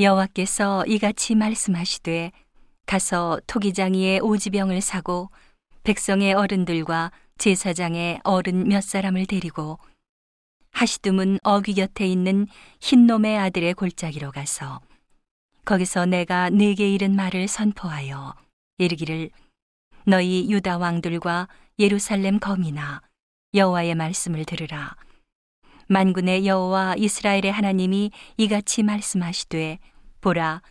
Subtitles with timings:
[0.00, 2.32] 여호와께서 이같이 말씀하시되
[2.86, 5.28] 가서 토기장이의 오지병을 사고
[5.84, 9.78] 백성의 어른들과 제사장의 어른 몇 사람을 데리고
[10.72, 12.46] 하시둠은 어귀 곁에 있는
[12.80, 14.80] 흰놈의 아들의 골짜기로 가서
[15.66, 18.34] 거기서 내가 네게 이른 말을 선포하여
[18.78, 19.30] 이르기를
[20.06, 21.48] 너희 유다 왕들과
[21.78, 23.02] 예루살렘 거민아
[23.52, 24.96] 여호와의 말씀을 들으라.
[25.88, 29.78] 만군의 여호와 이스라엘의 하나님이 이같이 말씀하시되
[30.20, 30.62] 보라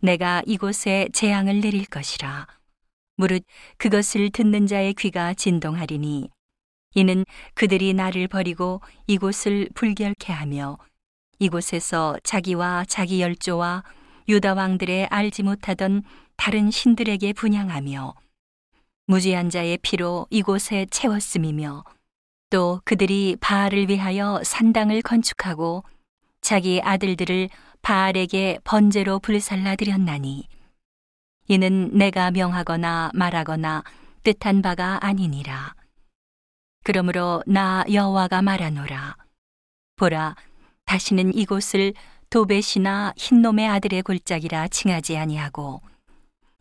[0.00, 2.46] 내가 이곳에 재앙을 내릴 것이라.
[3.16, 3.44] 무릇
[3.78, 6.28] 그것을 듣는 자의 귀가 진동하리니
[6.94, 7.24] 이는
[7.54, 10.78] 그들이 나를 버리고 이곳을 불결케 하며
[11.38, 13.84] 이곳에서 자기와 자기 열조와
[14.28, 16.02] 유다 왕들의 알지 못하던
[16.36, 18.14] 다른 신들에게 분양하며
[19.06, 21.84] 무지한 자의 피로 이곳에 채웠음이며
[22.50, 25.84] 또 그들이 바알을 위하여 산당을 건축하고
[26.40, 27.48] 자기 아들들을
[27.84, 30.48] 바알에게 번제로 불살라 드렸나니
[31.48, 33.84] 이는 내가 명하거나 말하거나
[34.22, 35.74] 뜻한 바가 아니니라.
[36.82, 39.16] 그러므로 나 여호와가 말하노라.
[39.96, 40.34] 보라
[40.86, 41.92] 다시는 이곳을
[42.30, 45.82] 도벳이나 흰놈의 아들의 골짜기라 칭하지 아니하고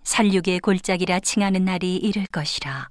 [0.03, 2.89] 살육의 골짜기라 칭하는 날이 이를 것이라.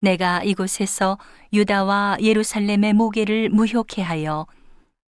[0.00, 1.16] 내가 이곳에서
[1.52, 4.48] 유다와 예루살렘의 모계를 무효케 하여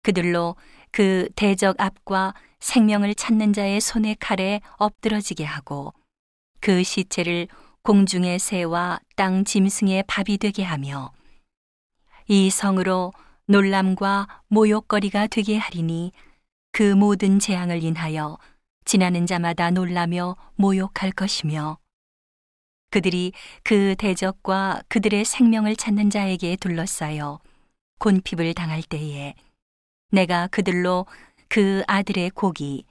[0.03, 0.57] 그들로
[0.91, 5.93] 그 대적 앞과 생명을 찾는 자의 손의 칼에 엎드러지게 하고
[6.59, 7.47] 그 시체를
[7.83, 11.11] 공중의 새와 땅 짐승의 밥이 되게 하며
[12.27, 13.13] 이 성으로
[13.47, 16.11] 놀람과 모욕거리가 되게 하리니
[16.71, 18.37] 그 모든 재앙을 인하여
[18.85, 21.77] 지나는 자마다 놀라며 모욕할 것이며
[22.91, 23.31] 그들이
[23.63, 27.39] 그 대적과 그들의 생명을 찾는 자에게 둘러싸여
[27.99, 29.33] 곤핍을 당할 때에
[30.11, 31.05] 내가 그들로
[31.47, 32.85] 그 아들의 고기,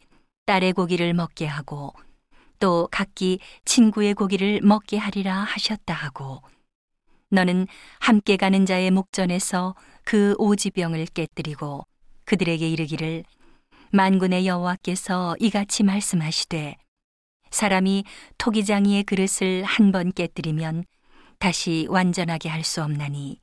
[0.47, 1.93] 딸의 고기를 먹게 하고
[2.59, 6.43] 또 각기 친구의 고기를 먹게 하리라 하셨다 하고
[7.31, 7.67] 너는
[8.01, 11.87] 함께 가는 자의 목전에서 그 오지병을 깨뜨리고
[12.25, 13.25] 그들에게 이르기를
[13.93, 16.77] 만군의 여호와께서 이같이 말씀하시되
[17.51, 18.05] 사람이
[18.39, 20.85] 토기장이의 그릇을 한 번 깨뜨리면
[21.39, 23.41] 다시 완전하게 할 수 없나니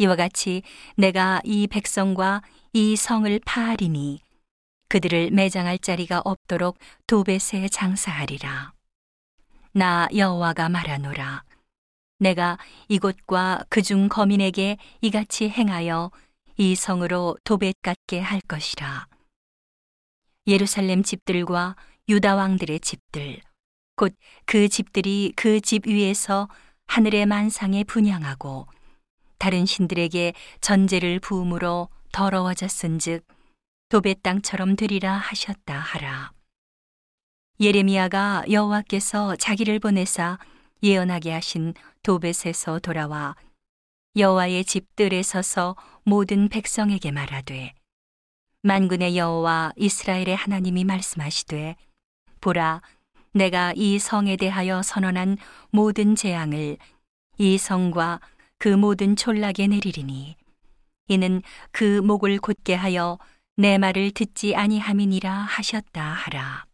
[0.00, 0.62] 이와 같이
[0.96, 2.40] 내가 이 백성과
[2.72, 4.20] 이 성을 파하리니
[4.88, 8.72] 그들을 매장할 자리가 없도록 도벳에 장사하리라.
[9.72, 11.44] 나 여호와가 말하노라.
[12.18, 12.56] 내가
[12.88, 16.10] 이곳과 그중 거민에게 이같이 행하여
[16.56, 19.06] 이 성으로 도벳 같게 할 것이라.
[20.46, 21.76] 예루살렘 집들과
[22.08, 23.42] 유다 왕들의 집들,
[23.96, 26.48] 곧 그 집들이 그 집 위에서
[26.86, 28.66] 하늘의 만상에 분양하고
[29.40, 33.26] 다른 신들에게 전제를 부음으로 더러워졌은즉
[33.88, 36.32] 도배 땅처럼 되리라 하셨다 하라.
[37.58, 40.38] 예레미야가 여호와께서 자기를 보내사
[40.82, 43.34] 예언하게 하신 도벳에서 돌아와
[44.14, 45.74] 여호와의 집들에 서서
[46.04, 47.72] 모든 백성에게 말하되
[48.62, 51.76] 만군의 여호와 이스라엘의 하나님이 말씀하시되
[52.42, 52.82] 보라
[53.32, 55.38] 내가 이 성에 대하여 선언한
[55.70, 56.76] 모든 재앙을
[57.38, 58.20] 이 성과
[58.60, 60.36] 그 모든 촌락에 내리리니
[61.08, 63.18] 이는 그 목을 곧게 하여
[63.56, 66.66] 내 말을 듣지 아니함이니라 하셨다 하라